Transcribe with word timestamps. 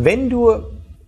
Wenn 0.00 0.30
du 0.30 0.52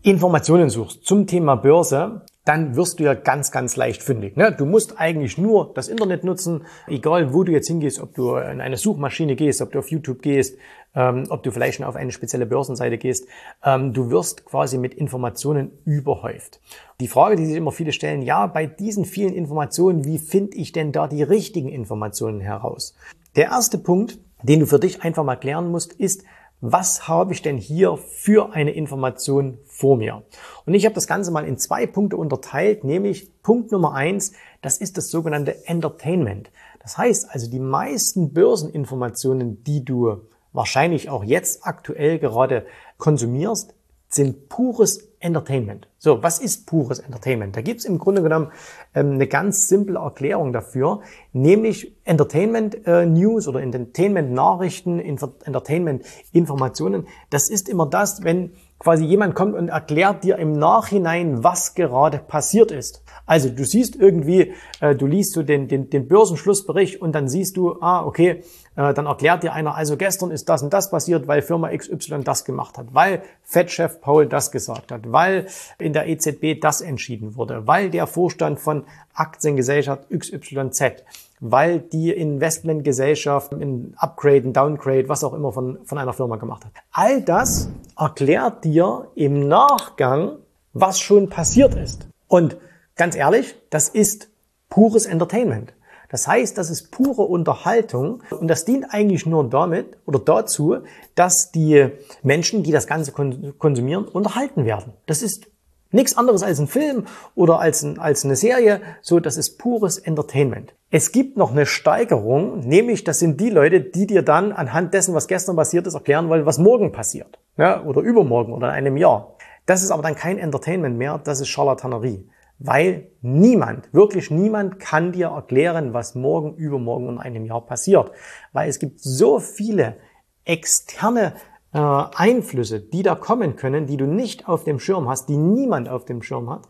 Informationen 0.02 0.68
suchst 0.68 1.04
zum 1.04 1.28
Thema 1.28 1.54
Börse, 1.54 2.22
dann 2.44 2.74
wirst 2.74 2.98
du 2.98 3.04
ja 3.04 3.14
ganz, 3.14 3.52
ganz 3.52 3.76
leicht 3.76 4.02
fündig. 4.02 4.36
Ne? 4.36 4.50
Du 4.50 4.66
musst 4.66 4.98
eigentlich 4.98 5.38
nur 5.38 5.72
das 5.74 5.86
Internet 5.86 6.24
nutzen, 6.24 6.64
egal 6.88 7.32
wo 7.32 7.44
du 7.44 7.52
jetzt 7.52 7.68
hingehst, 7.68 8.00
ob 8.00 8.14
du 8.14 8.34
in 8.34 8.60
eine 8.60 8.76
Suchmaschine 8.76 9.36
gehst, 9.36 9.62
ob 9.62 9.70
du 9.70 9.78
auf 9.78 9.92
YouTube 9.92 10.22
gehst, 10.22 10.58
ähm, 10.96 11.22
ob 11.28 11.44
du 11.44 11.52
vielleicht 11.52 11.76
schon 11.76 11.86
auf 11.86 11.94
eine 11.94 12.10
spezielle 12.10 12.46
Börsenseite 12.46 12.98
gehst. 12.98 13.28
Ähm, 13.64 13.92
du 13.92 14.10
wirst 14.10 14.44
quasi 14.44 14.76
mit 14.76 14.94
Informationen 14.94 15.70
überhäuft. 15.84 16.60
Die 16.98 17.06
Frage, 17.06 17.36
die 17.36 17.46
sich 17.46 17.54
immer 17.54 17.70
viele 17.70 17.92
stellen, 17.92 18.22
ja, 18.22 18.48
bei 18.48 18.66
diesen 18.66 19.04
vielen 19.04 19.34
Informationen, 19.34 20.04
wie 20.04 20.18
finde 20.18 20.56
ich 20.56 20.72
denn 20.72 20.90
da 20.90 21.06
die 21.06 21.22
richtigen 21.22 21.68
Informationen 21.68 22.40
heraus? 22.40 22.96
Der 23.36 23.50
erste 23.50 23.78
Punkt, 23.78 24.18
den 24.42 24.58
du 24.58 24.66
für 24.66 24.80
dich 24.80 25.04
einfach 25.04 25.22
mal 25.22 25.36
klären 25.36 25.70
musst, 25.70 25.92
ist, 25.92 26.24
was 26.60 27.08
habe 27.08 27.32
ich 27.32 27.42
denn 27.42 27.56
hier 27.56 27.96
für 27.96 28.52
eine 28.52 28.72
Information 28.72 29.58
vor 29.66 29.96
mir? 29.96 30.22
Und 30.66 30.74
ich 30.74 30.84
habe 30.84 30.94
das 30.94 31.06
Ganze 31.06 31.30
mal 31.30 31.46
in 31.46 31.56
zwei 31.56 31.86
Punkte 31.86 32.16
unterteilt, 32.16 32.84
nämlich 32.84 33.42
Punkt 33.42 33.72
Nummer 33.72 33.94
eins, 33.94 34.32
das 34.60 34.78
ist 34.78 34.96
das 34.98 35.10
sogenannte 35.10 35.66
Entertainment. 35.66 36.50
Das 36.80 36.98
heißt 36.98 37.30
also, 37.30 37.50
die 37.50 37.60
meisten 37.60 38.32
Börseninformationen, 38.32 39.64
die 39.64 39.84
du 39.84 40.22
wahrscheinlich 40.52 41.08
auch 41.08 41.24
jetzt 41.24 41.66
aktuell 41.66 42.18
gerade 42.18 42.66
konsumierst, 42.98 43.74
sind 44.10 44.48
pures 44.48 45.08
Entertainment. 45.20 45.86
So, 45.98 46.22
was 46.22 46.40
ist 46.40 46.66
pures 46.66 46.98
Entertainment? 46.98 47.56
Da 47.56 47.60
gibt's 47.60 47.84
im 47.84 47.98
Grunde 47.98 48.22
genommen 48.22 48.50
ähm, 48.94 49.12
eine 49.12 49.26
ganz 49.28 49.68
simple 49.68 49.98
Erklärung 49.98 50.52
dafür, 50.52 51.00
nämlich 51.32 51.96
Entertainment 52.04 52.86
äh, 52.86 53.06
News 53.06 53.46
oder 53.46 53.62
Entertainment 53.62 54.32
Nachrichten, 54.32 54.98
Entertainment 54.98 56.04
Informationen. 56.32 57.06
Das 57.28 57.48
ist 57.48 57.68
immer 57.68 57.86
das, 57.86 58.24
wenn 58.24 58.52
quasi 58.80 59.04
jemand 59.04 59.34
kommt 59.34 59.54
und 59.54 59.68
erklärt 59.68 60.24
dir 60.24 60.38
im 60.38 60.52
Nachhinein, 60.54 61.44
was 61.44 61.74
gerade 61.74 62.18
passiert 62.18 62.72
ist. 62.72 63.04
Also 63.26 63.50
du 63.50 63.64
siehst 63.64 63.94
irgendwie, 63.94 64.54
äh, 64.80 64.96
du 64.96 65.06
liest 65.06 65.34
so 65.34 65.42
den, 65.42 65.68
den, 65.68 65.90
den 65.90 66.08
Börsenschlussbericht 66.08 67.00
und 67.00 67.12
dann 67.12 67.28
siehst 67.28 67.58
du, 67.58 67.76
ah, 67.82 68.04
okay, 68.04 68.42
äh, 68.76 68.94
dann 68.94 69.04
erklärt 69.04 69.42
dir 69.42 69.52
einer, 69.52 69.74
also 69.74 69.98
gestern 69.98 70.30
ist 70.30 70.48
das 70.48 70.62
und 70.62 70.72
das 70.72 70.90
passiert, 70.90 71.28
weil 71.28 71.42
Firma 71.42 71.68
XY 71.76 72.24
das 72.24 72.46
gemacht 72.46 72.78
hat, 72.78 72.86
weil 72.94 73.22
Fettchef 73.44 74.00
Paul 74.00 74.26
das 74.26 74.50
gesagt 74.50 74.90
hat, 74.90 75.12
weil 75.12 75.46
in 75.78 75.92
der 75.92 76.08
EZB 76.08 76.58
das 76.58 76.80
entschieden 76.80 77.36
wurde, 77.36 77.66
weil 77.66 77.90
der 77.90 78.06
Vorstand 78.06 78.60
von 78.60 78.84
Aktiengesellschaft 79.12 80.08
XYZ 80.08 81.04
weil 81.40 81.80
die 81.80 82.10
Investmentgesellschaft 82.10 83.52
ein 83.52 83.94
Upgrade, 83.96 84.48
ein 84.48 84.52
Downgrade, 84.52 85.08
was 85.08 85.24
auch 85.24 85.32
immer 85.32 85.52
von, 85.52 85.78
von 85.84 85.98
einer 85.98 86.12
Firma 86.12 86.36
gemacht 86.36 86.64
hat. 86.64 86.72
All 86.92 87.22
das 87.22 87.70
erklärt 87.98 88.64
dir 88.64 89.08
im 89.14 89.48
Nachgang, 89.48 90.36
was 90.72 91.00
schon 91.00 91.28
passiert 91.28 91.74
ist. 91.74 92.06
Und 92.28 92.58
ganz 92.94 93.16
ehrlich, 93.16 93.56
das 93.70 93.88
ist 93.88 94.28
pures 94.68 95.06
Entertainment. 95.06 95.72
Das 96.10 96.26
heißt, 96.26 96.58
das 96.58 96.70
ist 96.70 96.90
pure 96.90 97.22
Unterhaltung 97.22 98.22
und 98.30 98.48
das 98.48 98.64
dient 98.64 98.86
eigentlich 98.90 99.26
nur 99.26 99.48
damit 99.48 99.96
oder 100.06 100.18
dazu, 100.18 100.78
dass 101.14 101.52
die 101.52 101.88
Menschen, 102.22 102.64
die 102.64 102.72
das 102.72 102.88
Ganze 102.88 103.12
konsumieren, 103.12 104.06
unterhalten 104.06 104.64
werden. 104.64 104.92
Das 105.06 105.22
ist 105.22 105.46
Nichts 105.92 106.16
anderes 106.16 106.42
als 106.42 106.60
ein 106.60 106.68
Film 106.68 107.06
oder 107.34 107.58
als, 107.58 107.82
ein, 107.82 107.98
als 107.98 108.24
eine 108.24 108.36
Serie. 108.36 108.80
So, 109.02 109.18
das 109.18 109.36
ist 109.36 109.58
pures 109.58 109.98
Entertainment. 109.98 110.74
Es 110.90 111.10
gibt 111.10 111.36
noch 111.36 111.50
eine 111.50 111.66
Steigerung, 111.66 112.60
nämlich 112.60 113.04
das 113.04 113.18
sind 113.18 113.40
die 113.40 113.50
Leute, 113.50 113.80
die 113.80 114.06
dir 114.06 114.22
dann 114.22 114.52
anhand 114.52 114.94
dessen, 114.94 115.14
was 115.14 115.28
gestern 115.28 115.56
passiert 115.56 115.86
ist, 115.86 115.94
erklären 115.94 116.28
wollen, 116.28 116.46
was 116.46 116.58
morgen 116.58 116.92
passiert. 116.92 117.38
Ja, 117.56 117.82
oder 117.84 118.02
übermorgen 118.02 118.52
oder 118.52 118.68
in 118.68 118.74
einem 118.74 118.96
Jahr. 118.96 119.34
Das 119.66 119.82
ist 119.82 119.90
aber 119.90 120.02
dann 120.02 120.14
kein 120.14 120.38
Entertainment 120.38 120.96
mehr, 120.96 121.20
das 121.22 121.40
ist 121.40 121.48
Charlatanerie. 121.48 122.28
Weil 122.58 123.08
niemand, 123.22 123.92
wirklich 123.92 124.30
niemand 124.30 124.78
kann 124.78 125.12
dir 125.12 125.28
erklären, 125.28 125.94
was 125.94 126.14
morgen, 126.14 126.54
übermorgen 126.56 127.08
und 127.08 127.18
einem 127.18 127.46
Jahr 127.46 127.64
passiert. 127.64 128.12
Weil 128.52 128.68
es 128.68 128.78
gibt 128.78 129.00
so 129.00 129.38
viele 129.38 129.96
externe 130.44 131.34
äh, 131.72 131.78
Einflüsse, 131.78 132.80
die 132.80 133.02
da 133.02 133.14
kommen 133.14 133.56
können, 133.56 133.86
die 133.86 133.96
du 133.96 134.06
nicht 134.06 134.48
auf 134.48 134.64
dem 134.64 134.80
Schirm 134.80 135.08
hast, 135.08 135.28
die 135.28 135.36
niemand 135.36 135.88
auf 135.88 136.04
dem 136.04 136.22
Schirm 136.22 136.50
hat, 136.50 136.62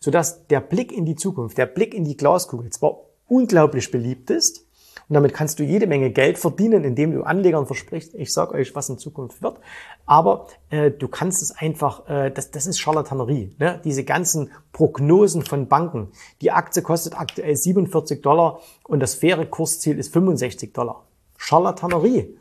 sodass 0.00 0.46
der 0.46 0.60
Blick 0.60 0.92
in 0.92 1.04
die 1.04 1.16
Zukunft, 1.16 1.58
der 1.58 1.66
Blick 1.66 1.94
in 1.94 2.04
die 2.04 2.16
Glaskugel 2.16 2.70
zwar 2.70 3.00
unglaublich 3.28 3.90
beliebt 3.90 4.30
ist, 4.30 4.66
und 5.08 5.14
damit 5.14 5.34
kannst 5.34 5.60
du 5.60 5.62
jede 5.62 5.86
Menge 5.86 6.10
Geld 6.10 6.36
verdienen, 6.36 6.82
indem 6.82 7.12
du 7.12 7.22
Anlegern 7.22 7.66
versprichst, 7.66 8.14
ich 8.14 8.32
sage 8.32 8.54
euch, 8.54 8.74
was 8.74 8.88
in 8.88 8.98
Zukunft 8.98 9.40
wird. 9.40 9.60
Aber 10.04 10.48
äh, 10.70 10.90
du 10.90 11.06
kannst 11.06 11.42
es 11.42 11.52
einfach, 11.52 12.08
äh, 12.08 12.30
das, 12.32 12.50
das 12.50 12.66
ist 12.66 12.80
Charlatanerie. 12.80 13.54
Ne? 13.58 13.80
Diese 13.84 14.02
ganzen 14.02 14.50
Prognosen 14.72 15.42
von 15.42 15.68
Banken. 15.68 16.08
Die 16.40 16.50
Aktie 16.50 16.82
kostet 16.82 17.18
aktuell 17.18 17.54
47 17.54 18.20
Dollar 18.20 18.60
und 18.82 18.98
das 18.98 19.14
faire 19.14 19.46
Kursziel 19.46 19.96
ist 19.98 20.12
65 20.12 20.74
Dollar. 20.74 21.04
Charlatanerie. 21.36 22.36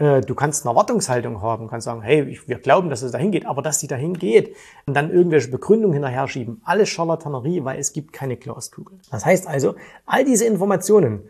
Äh, 0.00 0.22
du 0.22 0.34
kannst 0.34 0.64
eine 0.64 0.72
Erwartungshaltung 0.72 1.42
haben, 1.42 1.68
kannst 1.68 1.84
sagen, 1.84 2.00
hey, 2.00 2.40
wir 2.46 2.58
glauben, 2.58 2.88
dass 2.88 3.02
es 3.02 3.12
dahin 3.12 3.30
geht, 3.30 3.46
aber 3.46 3.62
dass 3.62 3.80
sie 3.80 3.86
dahin 3.86 4.14
geht 4.14 4.56
und 4.86 4.94
dann 4.94 5.12
irgendwelche 5.12 5.50
Begründungen 5.50 5.92
hinterher 5.92 6.26
schieben, 6.26 6.62
alles 6.64 6.88
Charlatanerie, 6.88 7.64
weil 7.64 7.78
es 7.78 7.92
gibt 7.92 8.12
keine 8.12 8.36
Glaskugel. 8.36 8.98
Das 9.10 9.26
heißt 9.26 9.46
also, 9.46 9.74
all 10.06 10.24
diese 10.24 10.46
Informationen, 10.46 11.28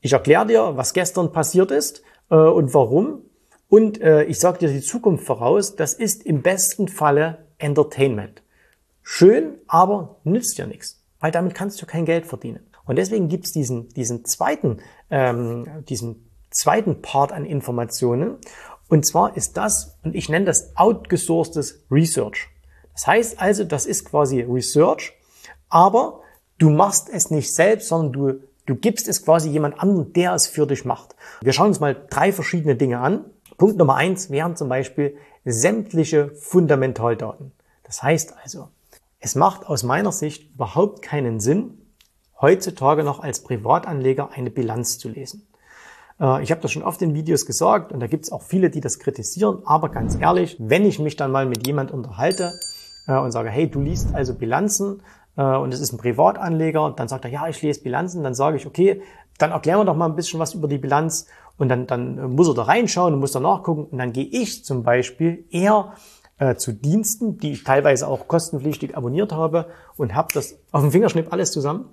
ich 0.00 0.12
erkläre 0.12 0.46
dir, 0.46 0.76
was 0.76 0.92
gestern 0.92 1.32
passiert 1.32 1.70
ist 1.70 2.02
äh, 2.30 2.34
und 2.34 2.74
warum 2.74 3.22
und 3.68 4.00
äh, 4.00 4.24
ich 4.24 4.40
sage 4.40 4.58
dir 4.58 4.68
die 4.68 4.80
Zukunft 4.80 5.24
voraus, 5.24 5.76
das 5.76 5.94
ist 5.94 6.24
im 6.24 6.42
besten 6.42 6.88
Falle 6.88 7.46
Entertainment. 7.58 8.42
Schön, 9.02 9.54
aber 9.68 10.16
nützt 10.24 10.58
dir 10.58 10.66
nichts, 10.66 11.02
weil 11.20 11.30
damit 11.30 11.54
kannst 11.54 11.80
du 11.80 11.86
kein 11.86 12.04
Geld 12.04 12.26
verdienen. 12.26 12.66
Und 12.84 12.96
deswegen 12.96 13.28
gibt's 13.28 13.52
diesen, 13.52 13.90
diesen 13.90 14.24
zweiten, 14.24 14.78
ähm, 15.10 15.84
diesen 15.88 16.27
zweiten 16.50 17.02
Part 17.02 17.32
an 17.32 17.44
Informationen. 17.44 18.36
Und 18.88 19.04
zwar 19.04 19.36
ist 19.36 19.56
das, 19.56 19.98
und 20.02 20.14
ich 20.14 20.28
nenne 20.28 20.46
das 20.46 20.76
outgesourcedes 20.76 21.84
Research. 21.90 22.48
Das 22.94 23.06
heißt 23.06 23.40
also, 23.40 23.64
das 23.64 23.86
ist 23.86 24.04
quasi 24.06 24.40
Research, 24.40 25.12
aber 25.68 26.20
du 26.58 26.70
machst 26.70 27.08
es 27.12 27.30
nicht 27.30 27.54
selbst, 27.54 27.88
sondern 27.88 28.12
du, 28.12 28.40
du 28.66 28.74
gibst 28.74 29.08
es 29.08 29.24
quasi 29.24 29.50
jemand 29.50 29.80
anderen, 29.80 30.12
der 30.12 30.34
es 30.34 30.46
für 30.46 30.66
dich 30.66 30.84
macht. 30.84 31.14
Wir 31.40 31.52
schauen 31.52 31.68
uns 31.68 31.80
mal 31.80 31.96
drei 32.10 32.32
verschiedene 32.32 32.76
Dinge 32.76 32.98
an. 32.98 33.24
Punkt 33.56 33.76
Nummer 33.76 33.96
eins 33.96 34.30
wären 34.30 34.56
zum 34.56 34.68
Beispiel 34.68 35.16
sämtliche 35.44 36.30
Fundamentaldaten. 36.34 37.52
Das 37.84 38.02
heißt 38.02 38.34
also, 38.42 38.68
es 39.20 39.34
macht 39.34 39.66
aus 39.66 39.82
meiner 39.82 40.12
Sicht 40.12 40.54
überhaupt 40.54 41.02
keinen 41.02 41.40
Sinn, 41.40 41.78
heutzutage 42.40 43.02
noch 43.02 43.20
als 43.20 43.42
Privatanleger 43.42 44.30
eine 44.30 44.50
Bilanz 44.50 44.98
zu 44.98 45.08
lesen. 45.08 45.47
Äh, 46.20 46.42
ich 46.42 46.50
habe 46.50 46.60
das 46.60 46.72
schon 46.72 46.82
oft 46.82 47.00
in 47.02 47.14
Videos 47.14 47.46
gesagt 47.46 47.92
und 47.92 48.00
da 48.00 48.06
gibt 48.06 48.24
es 48.24 48.32
auch 48.32 48.42
viele, 48.42 48.70
die 48.70 48.80
das 48.80 48.98
kritisieren. 48.98 49.62
Aber 49.64 49.88
ganz 49.88 50.16
ehrlich, 50.20 50.56
wenn 50.58 50.84
ich 50.84 50.98
mich 50.98 51.16
dann 51.16 51.30
mal 51.30 51.46
mit 51.46 51.66
jemand 51.66 51.90
unterhalte 51.90 52.52
äh, 53.06 53.16
und 53.18 53.32
sage, 53.32 53.50
hey, 53.50 53.70
du 53.70 53.80
liest 53.80 54.14
also 54.14 54.34
Bilanzen 54.34 55.02
äh, 55.36 55.42
und 55.42 55.72
es 55.72 55.80
ist 55.80 55.92
ein 55.92 55.98
Privatanleger, 55.98 56.92
dann 56.96 57.08
sagt 57.08 57.24
er, 57.24 57.30
ja, 57.30 57.48
ich 57.48 57.62
lese 57.62 57.82
Bilanzen, 57.82 58.22
dann 58.22 58.34
sage 58.34 58.56
ich, 58.56 58.66
okay, 58.66 59.02
dann 59.38 59.52
erklären 59.52 59.80
wir 59.80 59.84
doch 59.84 59.96
mal 59.96 60.06
ein 60.06 60.16
bisschen 60.16 60.40
was 60.40 60.54
über 60.54 60.68
die 60.68 60.78
Bilanz. 60.78 61.26
Und 61.58 61.68
dann, 61.68 61.88
dann 61.88 62.34
muss 62.34 62.48
er 62.48 62.54
da 62.54 62.62
reinschauen 62.62 63.14
und 63.14 63.20
muss 63.20 63.32
da 63.32 63.40
nachgucken. 63.40 63.84
Und 63.84 63.98
dann 63.98 64.12
gehe 64.12 64.26
ich 64.26 64.64
zum 64.64 64.84
Beispiel 64.84 65.44
eher 65.50 65.92
zu 66.56 66.72
Diensten, 66.72 67.38
die 67.38 67.50
ich 67.50 67.64
teilweise 67.64 68.06
auch 68.06 68.28
kostenpflichtig 68.28 68.96
abonniert 68.96 69.32
habe 69.32 69.66
und 69.96 70.14
habe 70.14 70.28
das 70.32 70.56
auf 70.70 70.82
dem 70.82 70.92
Fingerschnipp 70.92 71.32
alles 71.32 71.50
zusammen 71.50 71.86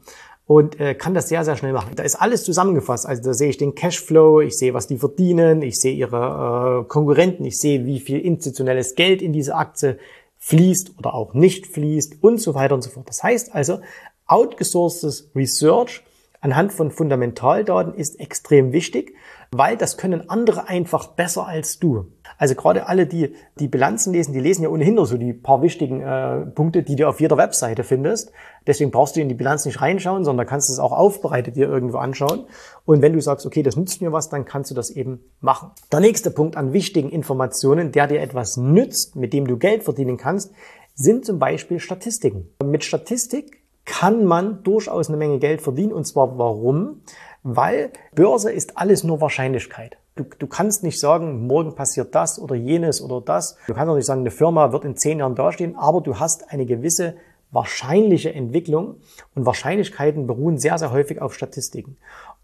und 0.47 0.79
äh, 0.79 0.93
kann 0.93 1.13
das 1.13 1.29
sehr, 1.29 1.43
sehr 1.43 1.55
schnell 1.55 1.73
machen. 1.73 1.93
Da 1.95 2.03
ist 2.03 2.15
alles 2.15 2.43
zusammengefasst. 2.43 3.05
Also 3.05 3.23
da 3.23 3.33
sehe 3.33 3.49
ich 3.49 3.57
den 3.57 3.73
Cashflow, 3.73 4.41
ich 4.41 4.57
sehe, 4.57 4.73
was 4.73 4.87
die 4.87 4.97
verdienen, 4.97 5.61
ich 5.61 5.79
sehe 5.79 5.93
ihre 5.93 6.83
äh, 6.83 6.87
Konkurrenten, 6.87 7.45
ich 7.45 7.59
sehe, 7.59 7.85
wie 7.85 7.99
viel 7.99 8.19
institutionelles 8.19 8.95
Geld 8.95 9.21
in 9.21 9.33
diese 9.33 9.55
Aktie 9.55 9.97
fließt 10.37 10.99
oder 10.99 11.15
auch 11.15 11.33
nicht 11.33 11.65
fließt 11.67 12.17
und 12.21 12.39
so 12.39 12.53
weiter 12.53 12.75
und 12.75 12.83
so 12.83 12.91
fort. 12.91 13.09
Das 13.09 13.23
heißt 13.23 13.55
also, 13.55 13.79
outgesourcedes 14.27 15.31
Research 15.35 16.03
anhand 16.41 16.73
von 16.73 16.91
Fundamentaldaten 16.91 17.95
ist 17.95 18.19
extrem 18.19 18.71
wichtig, 18.71 19.15
weil 19.51 19.77
das 19.77 19.97
können 19.97 20.29
andere 20.29 20.67
einfach 20.67 21.07
besser 21.07 21.47
als 21.47 21.79
du. 21.79 22.11
Also 22.37 22.55
gerade 22.55 22.87
alle, 22.87 23.07
die 23.07 23.33
die 23.59 23.67
Bilanzen 23.67 24.13
lesen, 24.13 24.33
die 24.33 24.39
lesen 24.39 24.63
ja 24.63 24.69
ohnehin 24.69 24.95
nur 24.95 25.05
so 25.05 25.17
die 25.17 25.33
paar 25.33 25.61
wichtigen 25.61 26.01
äh, 26.01 26.45
Punkte, 26.47 26.83
die 26.83 26.95
du 26.95 27.07
auf 27.07 27.19
jeder 27.19 27.37
Webseite 27.37 27.83
findest. 27.83 28.31
Deswegen 28.67 28.91
brauchst 28.91 29.15
du 29.15 29.21
in 29.21 29.29
die 29.29 29.35
Bilanz 29.35 29.65
nicht 29.65 29.81
reinschauen, 29.81 30.25
sondern 30.25 30.47
kannst 30.47 30.69
es 30.69 30.79
auch 30.79 30.91
aufbereitet 30.91 31.55
dir 31.55 31.67
irgendwo 31.67 31.97
anschauen. 31.97 32.45
Und 32.85 33.01
wenn 33.01 33.13
du 33.13 33.21
sagst, 33.21 33.45
okay, 33.45 33.63
das 33.63 33.77
nützt 33.77 34.01
mir 34.01 34.11
was, 34.11 34.29
dann 34.29 34.45
kannst 34.45 34.71
du 34.71 34.75
das 34.75 34.89
eben 34.89 35.19
machen. 35.39 35.71
Der 35.91 35.99
nächste 35.99 36.31
Punkt 36.31 36.57
an 36.57 36.73
wichtigen 36.73 37.09
Informationen, 37.09 37.91
der 37.91 38.07
dir 38.07 38.21
etwas 38.21 38.57
nützt, 38.57 39.15
mit 39.15 39.33
dem 39.33 39.47
du 39.47 39.57
Geld 39.57 39.83
verdienen 39.83 40.17
kannst, 40.17 40.51
sind 40.95 41.25
zum 41.25 41.39
Beispiel 41.39 41.79
Statistiken. 41.79 42.49
Mit 42.63 42.83
Statistik 42.83 43.61
kann 43.85 44.25
man 44.25 44.63
durchaus 44.63 45.09
eine 45.09 45.17
Menge 45.17 45.39
Geld 45.39 45.61
verdienen. 45.61 45.93
Und 45.93 46.05
zwar 46.05 46.37
warum? 46.37 47.01
Weil 47.47 47.91
Börse 48.15 48.51
ist 48.51 48.75
alles 48.75 49.03
nur 49.03 49.21
Wahrscheinlichkeit. 49.21 49.97
Du, 50.15 50.23
du 50.39 50.47
kannst 50.47 50.81
nicht 50.81 50.99
sagen, 50.99 51.45
morgen 51.45 51.75
passiert 51.75 52.15
das 52.15 52.39
oder 52.39 52.55
jenes 52.55 53.03
oder 53.03 53.21
das. 53.21 53.55
Du 53.67 53.75
kannst 53.75 53.91
auch 53.91 53.95
nicht 53.95 54.07
sagen, 54.07 54.21
eine 54.21 54.31
Firma 54.31 54.71
wird 54.71 54.83
in 54.83 54.97
zehn 54.97 55.19
Jahren 55.19 55.35
dastehen, 55.35 55.75
aber 55.75 56.01
du 56.01 56.19
hast 56.19 56.49
eine 56.51 56.65
gewisse 56.65 57.17
wahrscheinliche 57.51 58.33
Entwicklung 58.33 58.95
und 59.35 59.45
Wahrscheinlichkeiten 59.45 60.25
beruhen 60.25 60.57
sehr, 60.57 60.79
sehr 60.79 60.91
häufig 60.91 61.21
auf 61.21 61.35
Statistiken. 61.35 61.97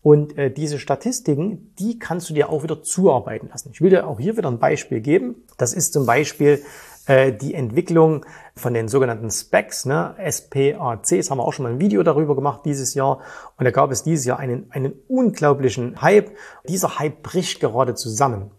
Und 0.04 0.38
äh, 0.38 0.52
diese 0.52 0.78
Statistiken, 0.78 1.74
die 1.80 1.98
kannst 1.98 2.30
du 2.30 2.36
dir 2.36 2.50
auch 2.50 2.62
wieder 2.62 2.84
zuarbeiten 2.84 3.50
lassen. 3.50 3.72
Ich 3.74 3.82
will 3.82 3.90
dir 3.90 4.06
auch 4.06 4.20
hier 4.20 4.38
wieder 4.38 4.52
ein 4.52 4.60
Beispiel 4.60 5.02
geben. 5.02 5.36
Das 5.58 5.74
ist 5.74 5.94
zum 5.94 6.06
Beispiel 6.06 6.62
äh, 7.06 7.34
die 7.34 7.54
Entwicklung 7.54 8.26
von 8.56 8.74
den 8.74 8.88
sogenannten 8.88 9.32
Specs, 9.32 9.86
ne, 9.86 10.16
SPACs, 10.30 11.30
haben 11.30 11.38
wir 11.38 11.46
auch 11.46 11.54
schon 11.54 11.64
mal 11.64 11.74
ein 11.74 11.80
Video 11.80 12.04
darüber 12.04 12.36
gemacht 12.36 12.62
dieses 12.66 12.94
Jahr. 12.94 13.20
Und 13.58 13.66
da 13.66 13.72
gab 13.72 13.92
es 13.92 14.04
dieses 14.04 14.26
Jahr 14.26 14.40
einen, 14.40 14.68
einen 14.72 14.94
unglaublichen 15.08 16.02
Hype. 16.02 16.32
Dieser 16.68 17.00
Hype 17.00 17.24
bricht 17.24 17.60
gerade 17.60 17.96
zusammen. 17.96 18.52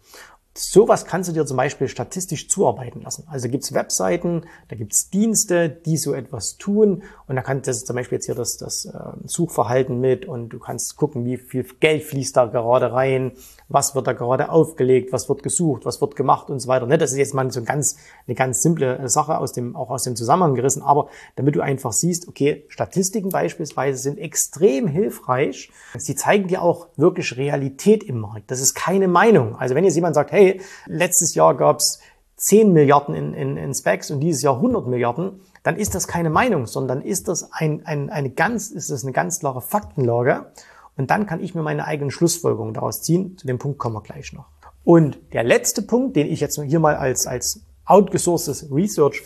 Sowas 0.55 1.05
kannst 1.05 1.29
du 1.29 1.33
dir 1.33 1.47
zum 1.47 1.57
Beispiel 1.57 1.87
statistisch 1.87 2.47
zuarbeiten 2.47 3.01
lassen. 3.01 3.25
Also 3.27 3.49
gibt 3.49 3.63
es 3.63 3.73
Webseiten, 3.73 4.43
da 4.67 4.75
gibt 4.75 4.93
es 4.93 5.09
Dienste, 5.09 5.67
die 5.67 5.97
so 5.97 6.13
etwas 6.13 6.57
tun 6.57 7.01
und 7.27 7.35
da 7.35 7.41
kannst 7.41 7.67
du 7.67 7.73
zum 7.73 7.95
Beispiel 7.95 8.17
jetzt 8.17 8.27
hier 8.27 8.35
das, 8.35 8.57
das 8.57 8.85
äh, 8.85 8.99
Suchverhalten 9.25 9.99
mit 9.99 10.27
und 10.27 10.49
du 10.49 10.59
kannst 10.59 10.95
gucken, 10.95 11.25
wie 11.25 11.37
viel 11.37 11.65
Geld 11.79 12.03
fließt 12.03 12.37
da 12.37 12.45
gerade 12.45 12.93
rein, 12.93 13.31
was 13.67 13.95
wird 13.95 14.05
da 14.05 14.13
gerade 14.13 14.51
aufgelegt, 14.51 15.11
was 15.11 15.27
wird 15.27 15.41
gesucht, 15.41 15.85
was 15.85 15.99
wird 16.01 16.15
gemacht 16.15 16.51
und 16.51 16.59
so 16.59 16.67
weiter. 16.67 16.85
Ne, 16.85 16.99
das 16.99 17.13
ist 17.13 17.17
jetzt 17.17 17.33
mal 17.33 17.49
so 17.49 17.63
ganz, 17.63 17.97
eine 18.27 18.35
ganz 18.35 18.61
simple 18.61 18.99
äh, 18.99 19.09
Sache 19.09 19.39
aus 19.39 19.53
dem, 19.53 19.75
auch 19.75 19.89
aus 19.89 20.03
dem 20.03 20.15
Zusammenhang 20.15 20.53
gerissen, 20.53 20.83
aber 20.83 21.09
damit 21.35 21.55
du 21.55 21.61
einfach 21.61 21.93
siehst, 21.93 22.27
okay, 22.27 22.65
Statistiken 22.67 23.29
beispielsweise 23.29 23.97
sind 23.97 24.19
extrem 24.19 24.85
hilfreich. 24.85 25.71
Sie 25.97 26.13
zeigen 26.13 26.47
dir 26.47 26.61
auch 26.61 26.89
wirklich 26.95 27.37
Realität 27.37 28.03
im 28.03 28.19
Markt. 28.19 28.51
Das 28.51 28.61
ist 28.61 28.75
keine 28.75 29.07
Meinung. 29.07 29.55
Also 29.55 29.73
wenn 29.73 29.83
jetzt 29.83 29.95
jemand 29.95 30.13
sagt, 30.13 30.31
hey, 30.31 30.42
letztes 30.87 31.35
Jahr 31.35 31.55
gab's 31.55 31.99
10 32.37 32.73
Milliarden 32.73 33.15
in, 33.15 33.33
in, 33.33 33.57
in 33.57 33.73
Specs 33.73 34.11
und 34.11 34.19
dieses 34.19 34.41
Jahr 34.41 34.55
100 34.55 34.87
Milliarden, 34.87 35.41
dann 35.63 35.77
ist 35.77 35.95
das 35.95 36.07
keine 36.07 36.29
Meinung, 36.29 36.67
sondern 36.67 37.01
ist 37.01 37.27
das 37.27 37.51
ein, 37.53 37.85
ein, 37.85 38.09
eine 38.09 38.29
ganz, 38.29 38.69
ist 38.69 38.89
das 38.89 39.03
eine 39.03 39.13
ganz 39.13 39.39
klare 39.39 39.61
Faktenlage. 39.61 40.51
Und 40.97 41.09
dann 41.09 41.25
kann 41.25 41.41
ich 41.41 41.55
mir 41.55 41.63
meine 41.63 41.85
eigenen 41.85 42.11
Schlussfolgerungen 42.11 42.73
daraus 42.73 43.01
ziehen. 43.01 43.37
Zu 43.37 43.47
dem 43.47 43.59
Punkt 43.59 43.79
kommen 43.79 43.95
wir 43.95 44.01
gleich 44.01 44.33
noch. 44.33 44.45
Und 44.83 45.17
der 45.31 45.43
letzte 45.43 45.81
Punkt, 45.81 46.15
den 46.15 46.27
ich 46.27 46.39
jetzt 46.39 46.61
hier 46.61 46.79
mal 46.79 46.95
als, 46.95 47.25
als 47.25 47.61
outgesourcedes 47.85 48.71
Research 48.71 49.23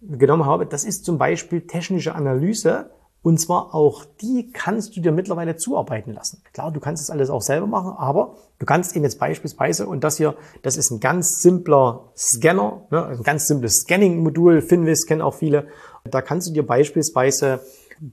genommen 0.00 0.46
habe, 0.46 0.66
das 0.66 0.84
ist 0.84 1.04
zum 1.04 1.18
Beispiel 1.18 1.62
technische 1.62 2.14
Analyse 2.14 2.90
und 3.24 3.40
zwar 3.40 3.74
auch 3.74 4.04
die 4.20 4.52
kannst 4.52 4.94
du 4.94 5.00
dir 5.00 5.10
mittlerweile 5.10 5.56
zuarbeiten 5.56 6.12
lassen. 6.12 6.42
Klar, 6.52 6.70
du 6.70 6.78
kannst 6.78 7.02
das 7.02 7.08
alles 7.08 7.30
auch 7.30 7.40
selber 7.40 7.66
machen, 7.66 7.94
aber 7.96 8.34
du 8.58 8.66
kannst 8.66 8.94
eben 8.94 9.02
jetzt 9.02 9.18
beispielsweise, 9.18 9.86
und 9.86 10.04
das 10.04 10.18
hier, 10.18 10.36
das 10.60 10.76
ist 10.76 10.90
ein 10.90 11.00
ganz 11.00 11.40
simpler 11.40 12.10
Scanner, 12.14 12.82
ne, 12.90 13.06
ein 13.06 13.22
ganz 13.22 13.48
simples 13.48 13.78
Scanning-Modul, 13.78 14.60
Finvis 14.60 15.06
kennen 15.06 15.22
auch 15.22 15.32
viele. 15.32 15.68
Da 16.04 16.20
kannst 16.20 16.48
du 16.48 16.52
dir 16.52 16.66
beispielsweise 16.66 17.60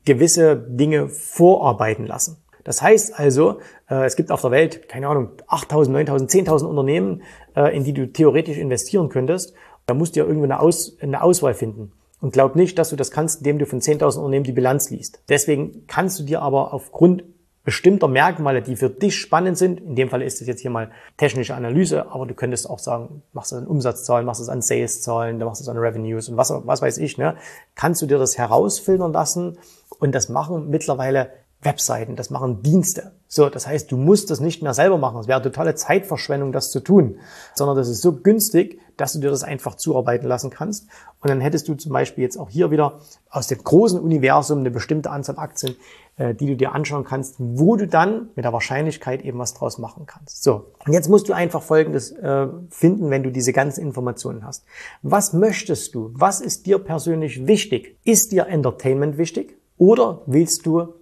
gewisse 0.05 0.55
Dinge 0.55 1.09
vorarbeiten 1.09 2.07
lassen. 2.07 2.37
Das 2.63 2.81
heißt 2.81 3.19
also, 3.19 3.59
äh, 3.89 4.05
es 4.05 4.15
gibt 4.15 4.31
auf 4.31 4.39
der 4.39 4.51
Welt, 4.51 4.87
keine 4.87 5.09
Ahnung, 5.09 5.31
8.000, 5.49 5.89
9.000, 6.07 6.47
10.000 6.47 6.65
Unternehmen, 6.67 7.21
äh, 7.57 7.75
in 7.75 7.83
die 7.83 7.91
du 7.91 8.09
theoretisch 8.09 8.57
investieren 8.57 9.09
könntest. 9.09 9.53
Da 9.87 9.93
musst 9.93 10.15
du 10.15 10.21
ja 10.21 10.25
irgendwo 10.25 10.45
eine, 10.45 10.61
Aus, 10.61 10.97
eine 11.01 11.21
Auswahl 11.21 11.53
finden. 11.53 11.91
Und 12.21 12.31
glaub 12.31 12.55
nicht, 12.55 12.77
dass 12.77 12.89
du 12.89 12.95
das 12.95 13.11
kannst, 13.11 13.39
indem 13.39 13.59
du 13.59 13.65
von 13.65 13.81
10.000 13.81 14.17
Unternehmen 14.17 14.45
die 14.45 14.51
Bilanz 14.51 14.89
liest. 14.89 15.21
Deswegen 15.27 15.85
kannst 15.87 16.19
du 16.19 16.23
dir 16.23 16.41
aber 16.41 16.73
aufgrund 16.73 17.23
bestimmter 17.63 18.07
Merkmale, 18.07 18.61
die 18.61 18.75
für 18.75 18.89
dich 18.89 19.15
spannend 19.15 19.57
sind, 19.57 19.81
in 19.81 19.95
dem 19.95 20.09
Fall 20.09 20.21
ist 20.21 20.41
es 20.41 20.47
jetzt 20.47 20.61
hier 20.61 20.71
mal 20.71 20.91
technische 21.17 21.53
Analyse, 21.53 22.11
aber 22.11 22.25
du 22.25 22.33
könntest 22.33 22.69
auch 22.69 22.79
sagen, 22.79 23.21
machst 23.33 23.51
du 23.51 23.57
an 23.57 23.67
Umsatzzahlen, 23.67 24.25
machst 24.25 24.45
du 24.45 24.51
an 24.51 24.61
Sales-Zahlen, 24.61 25.37
dann 25.37 25.47
machst 25.47 25.65
du 25.65 25.69
an 25.69 25.77
Revenues 25.77 26.27
und 26.29 26.37
was, 26.37 26.51
was 26.51 26.81
weiß 26.81 26.97
ich, 26.97 27.17
ne? 27.17 27.35
kannst 27.75 28.01
du 28.01 28.07
dir 28.07 28.17
das 28.17 28.37
herausfiltern 28.37 29.13
lassen 29.13 29.59
und 29.99 30.15
das 30.15 30.29
machen 30.29 30.69
mittlerweile 30.69 31.29
Webseiten, 31.61 32.15
das 32.15 32.29
machen 32.29 32.63
Dienste. 32.63 33.11
So, 33.27 33.49
das 33.49 33.67
heißt, 33.67 33.91
du 33.91 33.97
musst 33.97 34.29
das 34.29 34.39
nicht 34.39 34.63
mehr 34.63 34.73
selber 34.73 34.97
machen. 34.97 35.19
Es 35.19 35.27
wäre 35.27 35.41
totale 35.41 35.75
Zeitverschwendung, 35.75 36.51
das 36.51 36.71
zu 36.71 36.79
tun, 36.79 37.17
sondern 37.53 37.77
das 37.77 37.87
ist 37.87 38.01
so 38.01 38.13
günstig, 38.13 38.79
dass 38.97 39.13
du 39.13 39.19
dir 39.19 39.29
das 39.29 39.43
einfach 39.43 39.75
zuarbeiten 39.75 40.27
lassen 40.27 40.49
kannst. 40.49 40.87
Und 41.21 41.29
dann 41.29 41.39
hättest 41.39 41.67
du 41.67 41.75
zum 41.75 41.93
Beispiel 41.93 42.23
jetzt 42.23 42.37
auch 42.37 42.49
hier 42.49 42.71
wieder 42.71 42.99
aus 43.29 43.47
dem 43.47 43.63
großen 43.63 43.99
Universum 43.99 44.59
eine 44.59 44.71
bestimmte 44.71 45.11
Anzahl 45.11 45.37
Aktien, 45.37 45.75
äh, 46.17 46.33
die 46.33 46.47
du 46.47 46.55
dir 46.57 46.73
anschauen 46.73 47.03
kannst, 47.03 47.35
wo 47.37 47.75
du 47.75 47.87
dann 47.87 48.29
mit 48.35 48.43
der 48.43 48.53
Wahrscheinlichkeit 48.53 49.23
eben 49.23 49.39
was 49.39 49.53
draus 49.53 49.77
machen 49.77 50.05
kannst. 50.07 50.43
So, 50.43 50.73
und 50.85 50.93
jetzt 50.93 51.09
musst 51.09 51.29
du 51.29 51.33
einfach 51.33 51.61
Folgendes 51.61 52.11
äh, 52.11 52.47
finden, 52.69 53.09
wenn 53.11 53.23
du 53.23 53.31
diese 53.31 53.53
ganzen 53.53 53.81
Informationen 53.81 54.45
hast. 54.45 54.65
Was 55.03 55.31
möchtest 55.31 55.95
du? 55.95 56.11
Was 56.13 56.41
ist 56.41 56.65
dir 56.65 56.79
persönlich 56.79 57.47
wichtig? 57.47 57.97
Ist 58.03 58.31
dir 58.31 58.47
Entertainment 58.47 59.17
wichtig? 59.17 59.57
Oder 59.77 60.21
willst 60.25 60.65
du 60.65 60.93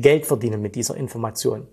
Geld 0.00 0.26
verdienen 0.26 0.62
mit 0.62 0.74
dieser 0.74 0.96
Information. 0.96 1.66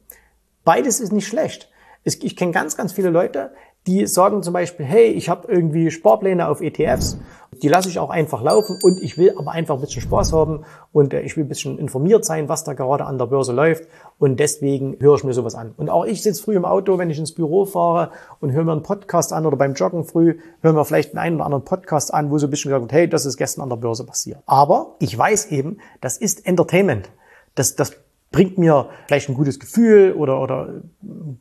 Beides 0.63 1.00
ist 1.00 1.12
nicht 1.12 1.27
schlecht. 1.27 1.70
Ich 2.03 2.36
kenne 2.36 2.51
ganz, 2.51 2.77
ganz 2.77 2.94
viele 2.94 3.10
Leute, 3.10 3.51
die 3.88 4.08
sagen 4.08 4.41
zum 4.41 4.53
Beispiel, 4.53 4.86
hey, 4.86 5.08
ich 5.08 5.29
habe 5.29 5.51
irgendwie 5.51 5.91
Sparpläne 5.91 6.48
auf 6.48 6.62
ETFs, 6.62 7.20
die 7.62 7.67
lasse 7.67 7.88
ich 7.88 8.00
auch 8.00 8.10
einfach 8.10 8.41
laufen 8.41 8.79
und 8.82 9.01
ich 9.01 9.17
will 9.17 9.34
aber 9.38 9.51
einfach 9.51 9.75
ein 9.75 9.82
bisschen 9.82 10.01
Spaß 10.01 10.34
haben 10.34 10.65
und 10.91 11.13
äh, 11.13 11.22
ich 11.22 11.38
will 11.38 11.46
ein 11.46 11.48
bisschen 11.48 11.77
informiert 11.77 12.25
sein, 12.25 12.50
was 12.50 12.63
da 12.63 12.74
gerade 12.74 13.05
an 13.05 13.17
der 13.17 13.27
Börse 13.27 13.53
läuft 13.53 13.88
und 14.17 14.39
deswegen 14.39 14.98
höre 15.00 15.15
ich 15.15 15.24
mir 15.24 15.34
sowas 15.34 15.53
an. 15.53 15.74
Und 15.77 15.89
auch 15.89 16.05
ich 16.05 16.24
sitze 16.24 16.41
früh 16.41 16.55
im 16.55 16.65
Auto, 16.65 16.98
wenn 16.98 17.12
ich 17.12 17.20
ins 17.20 17.34
Büro 17.34 17.65
fahre 17.65 18.12
und 18.39 18.51
höre 18.51 18.63
mir 18.63 18.72
einen 18.72 18.84
Podcast 18.84 19.32
an 19.32 19.46
oder 19.46 19.55
beim 19.55 19.74
Joggen 19.75 20.03
früh 20.03 20.39
höre 20.62 20.74
mir 20.74 20.84
vielleicht 20.84 21.12
einen, 21.12 21.20
einen 21.20 21.36
oder 21.36 21.46
anderen 21.46 21.65
Podcast 21.65 22.13
an, 22.13 22.32
wo 22.32 22.39
so 22.39 22.48
ein 22.48 22.50
bisschen 22.50 22.70
gesagt 22.70 22.84
wird, 22.84 22.91
hey, 22.91 23.08
das 23.08 23.25
ist 23.25 23.38
gestern 23.38 23.62
an 23.62 23.70
der 23.70 23.77
Börse 23.77 24.03
passiert. 24.03 24.39
Aber 24.48 24.96
ich 25.00 25.15
weiß 25.15 25.51
eben, 25.51 25.77
das 26.01 26.17
ist 26.17 26.46
Entertainment. 26.46 27.10
Das, 27.53 27.75
das 27.75 27.96
bringt 28.32 28.58
mir 28.58 28.89
vielleicht 29.08 29.29
ein 29.29 29.36
gutes 29.36 29.60
Gefühl 29.60 30.13
oder, 30.13 30.41
oder 30.41 30.82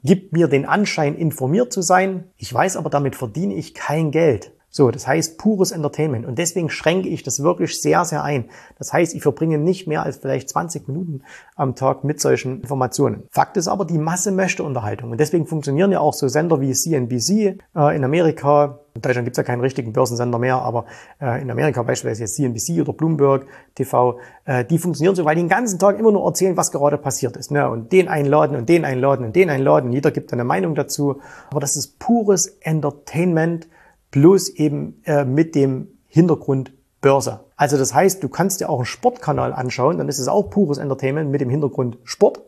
gibt 0.02 0.32
mir 0.32 0.48
den 0.48 0.66
Anschein, 0.66 1.16
informiert 1.16 1.72
zu 1.72 1.82
sein. 1.82 2.24
Ich 2.36 2.52
weiß 2.52 2.76
aber, 2.76 2.90
damit 2.90 3.16
verdiene 3.16 3.54
ich 3.54 3.74
kein 3.74 4.10
Geld. 4.10 4.52
So, 4.76 4.90
das 4.90 5.06
heißt 5.06 5.38
pures 5.38 5.70
Entertainment. 5.70 6.26
Und 6.26 6.36
deswegen 6.36 6.68
schränke 6.68 7.08
ich 7.08 7.22
das 7.22 7.44
wirklich 7.44 7.80
sehr, 7.80 8.04
sehr 8.04 8.24
ein. 8.24 8.46
Das 8.76 8.92
heißt, 8.92 9.14
ich 9.14 9.22
verbringe 9.22 9.56
nicht 9.56 9.86
mehr 9.86 10.02
als 10.02 10.16
vielleicht 10.16 10.48
20 10.48 10.88
Minuten 10.88 11.22
am 11.54 11.76
Tag 11.76 12.02
mit 12.02 12.20
solchen 12.20 12.62
Informationen. 12.62 13.22
Fakt 13.30 13.56
ist 13.56 13.68
aber, 13.68 13.84
die 13.84 13.98
Masse 13.98 14.32
möchte 14.32 14.64
Unterhaltung. 14.64 15.12
Und 15.12 15.20
deswegen 15.20 15.46
funktionieren 15.46 15.92
ja 15.92 16.00
auch 16.00 16.12
so 16.12 16.26
Sender 16.26 16.60
wie 16.60 16.72
CNBC 16.72 17.60
äh, 17.76 17.96
in 17.96 18.02
Amerika. 18.02 18.80
In 18.94 19.02
Deutschland 19.02 19.26
gibt 19.26 19.36
es 19.36 19.38
ja 19.38 19.44
keinen 19.44 19.60
richtigen 19.60 19.92
Börsensender 19.92 20.40
mehr, 20.40 20.56
aber 20.56 20.86
äh, 21.20 21.40
in 21.40 21.52
Amerika 21.52 21.84
beispielsweise 21.84 22.22
jetzt 22.22 22.34
CNBC 22.34 22.80
oder 22.80 22.94
Bloomberg 22.94 23.46
TV, 23.76 24.18
äh, 24.44 24.64
die 24.64 24.78
funktionieren 24.78 25.14
so, 25.14 25.24
weil 25.24 25.36
die 25.36 25.42
den 25.42 25.48
ganzen 25.48 25.78
Tag 25.78 26.00
immer 26.00 26.10
nur 26.10 26.26
erzählen, 26.26 26.56
was 26.56 26.72
gerade 26.72 26.98
passiert 26.98 27.36
ist. 27.36 27.52
Ne? 27.52 27.70
Und 27.70 27.92
den 27.92 28.08
einladen 28.08 28.56
und 28.56 28.68
den 28.68 28.84
einladen 28.84 29.24
und 29.24 29.36
den 29.36 29.50
einladen. 29.50 29.92
Jeder 29.92 30.10
gibt 30.10 30.32
eine 30.32 30.42
Meinung 30.42 30.74
dazu. 30.74 31.20
Aber 31.52 31.60
das 31.60 31.76
ist 31.76 32.00
pures 32.00 32.58
Entertainment 32.60 33.68
bloß 34.14 34.50
eben 34.50 35.02
äh, 35.06 35.24
mit 35.24 35.56
dem 35.56 35.88
Hintergrund 36.06 36.72
Börse. 37.00 37.40
Also 37.56 37.76
das 37.76 37.92
heißt, 37.92 38.22
du 38.22 38.28
kannst 38.28 38.60
dir 38.60 38.70
auch 38.70 38.78
einen 38.78 38.86
Sportkanal 38.86 39.52
anschauen, 39.52 39.98
dann 39.98 40.08
ist 40.08 40.20
es 40.20 40.28
auch 40.28 40.50
pures 40.50 40.78
Entertainment 40.78 41.32
mit 41.32 41.40
dem 41.40 41.50
Hintergrund 41.50 41.98
Sport. 42.04 42.40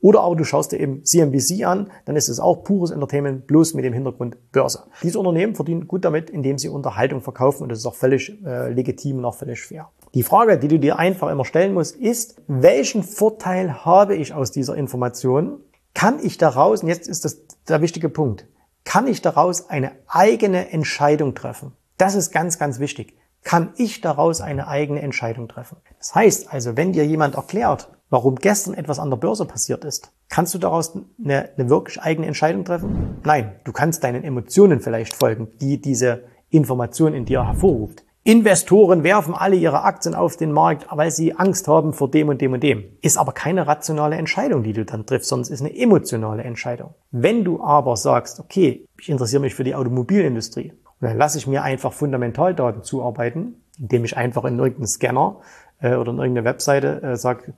Oder 0.00 0.22
aber 0.22 0.34
du 0.34 0.44
schaust 0.44 0.72
dir 0.72 0.80
eben 0.80 1.04
CNBC 1.04 1.64
an, 1.64 1.90
dann 2.06 2.16
ist 2.16 2.30
es 2.30 2.40
auch 2.40 2.64
pures 2.64 2.90
Entertainment, 2.90 3.46
bloß 3.46 3.74
mit 3.74 3.84
dem 3.84 3.92
Hintergrund 3.92 4.38
Börse. 4.50 4.84
Diese 5.02 5.18
Unternehmen 5.18 5.54
verdienen 5.54 5.86
gut 5.86 6.06
damit, 6.06 6.30
indem 6.30 6.56
sie 6.56 6.70
Unterhaltung 6.70 7.20
verkaufen 7.20 7.64
und 7.64 7.68
das 7.68 7.80
ist 7.80 7.86
auch 7.86 7.94
völlig 7.94 8.42
äh, 8.42 8.72
legitim 8.72 9.18
und 9.18 9.26
auch 9.26 9.34
völlig 9.34 9.60
fair. 9.60 9.90
Die 10.14 10.22
Frage, 10.22 10.58
die 10.58 10.68
du 10.68 10.78
dir 10.78 10.98
einfach 10.98 11.30
immer 11.30 11.44
stellen 11.44 11.74
musst, 11.74 11.96
ist, 11.96 12.40
welchen 12.48 13.02
Vorteil 13.02 13.84
habe 13.84 14.16
ich 14.16 14.32
aus 14.32 14.52
dieser 14.52 14.74
Information? 14.74 15.60
Kann 15.92 16.18
ich 16.22 16.38
daraus, 16.38 16.82
und 16.82 16.88
jetzt 16.88 17.08
ist 17.08 17.26
das 17.26 17.42
der 17.68 17.82
wichtige 17.82 18.08
Punkt, 18.08 18.46
kann 18.90 19.06
ich 19.06 19.22
daraus 19.22 19.70
eine 19.70 19.92
eigene 20.08 20.72
Entscheidung 20.72 21.36
treffen? 21.36 21.70
Das 21.96 22.16
ist 22.16 22.32
ganz, 22.32 22.58
ganz 22.58 22.80
wichtig. 22.80 23.16
Kann 23.44 23.72
ich 23.76 24.00
daraus 24.00 24.40
eine 24.40 24.66
eigene 24.66 25.00
Entscheidung 25.00 25.46
treffen? 25.46 25.76
Das 25.98 26.12
heißt 26.16 26.52
also, 26.52 26.76
wenn 26.76 26.92
dir 26.92 27.06
jemand 27.06 27.36
erklärt, 27.36 27.88
warum 28.08 28.34
gestern 28.34 28.74
etwas 28.74 28.98
an 28.98 29.08
der 29.08 29.16
Börse 29.16 29.44
passiert 29.44 29.84
ist, 29.84 30.10
kannst 30.28 30.54
du 30.54 30.58
daraus 30.58 30.98
eine, 31.24 31.50
eine 31.56 31.70
wirklich 31.70 32.02
eigene 32.02 32.26
Entscheidung 32.26 32.64
treffen? 32.64 33.20
Nein, 33.22 33.60
du 33.62 33.70
kannst 33.70 34.02
deinen 34.02 34.24
Emotionen 34.24 34.80
vielleicht 34.80 35.14
folgen, 35.14 35.46
die 35.60 35.80
diese 35.80 36.24
Information 36.48 37.14
in 37.14 37.26
dir 37.26 37.46
hervorruft. 37.46 38.02
Investoren 38.22 39.02
werfen 39.02 39.34
alle 39.34 39.56
ihre 39.56 39.82
Aktien 39.82 40.14
auf 40.14 40.36
den 40.36 40.52
Markt, 40.52 40.86
weil 40.90 41.10
sie 41.10 41.34
Angst 41.36 41.68
haben 41.68 41.94
vor 41.94 42.10
dem 42.10 42.28
und 42.28 42.40
dem 42.42 42.52
und 42.52 42.62
dem. 42.62 42.84
Ist 43.00 43.16
aber 43.16 43.32
keine 43.32 43.66
rationale 43.66 44.16
Entscheidung, 44.16 44.62
die 44.62 44.74
du 44.74 44.84
dann 44.84 45.06
triffst, 45.06 45.30
sondern 45.30 45.44
es 45.44 45.50
ist 45.50 45.62
eine 45.62 45.74
emotionale 45.74 46.42
Entscheidung. 46.42 46.94
Wenn 47.10 47.44
du 47.44 47.62
aber 47.62 47.96
sagst, 47.96 48.38
okay, 48.38 48.86
ich 49.00 49.08
interessiere 49.08 49.40
mich 49.40 49.54
für 49.54 49.64
die 49.64 49.74
Automobilindustrie 49.74 50.72
und 50.72 51.08
dann 51.08 51.16
lasse 51.16 51.38
ich 51.38 51.46
mir 51.46 51.62
einfach 51.62 51.94
Fundamentaldaten 51.94 52.82
zuarbeiten, 52.82 53.62
indem 53.78 54.04
ich 54.04 54.18
einfach 54.18 54.44
in 54.44 54.58
irgendeinen 54.58 54.86
Scanner 54.86 55.40
äh, 55.80 55.94
oder 55.94 56.12
in 56.12 56.18
irgendeine 56.18 56.44
Webseite 56.44 57.02
äh, 57.02 57.16
sage, 57.16 57.54